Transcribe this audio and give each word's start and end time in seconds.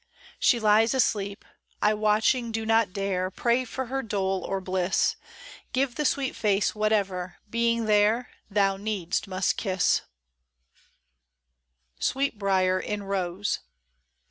SHE 0.39 0.59
lies 0.59 0.95
asleep: 0.95 1.45
I, 1.79 1.93
watching, 1.93 2.51
do 2.51 2.65
not 2.65 2.91
dare 2.91 3.29
Pray 3.29 3.63
for 3.65 3.85
her 3.85 4.01
dole 4.01 4.43
or 4.43 4.59
bliss: 4.59 5.15
Give 5.73 5.93
the 5.93 6.05
sweet 6.05 6.35
face 6.35 6.73
whatever, 6.73 7.35
being 7.51 7.85
there. 7.85 8.31
Thou 8.49 8.77
needs 8.77 9.27
must 9.27 9.57
kiss 9.57 10.01
I 10.75 10.79
SWEET 12.03 12.39
BRIAR 12.39 12.79
IN 12.79 13.03
ROSE. 13.03 13.59